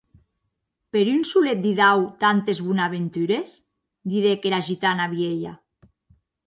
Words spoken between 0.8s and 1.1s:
Per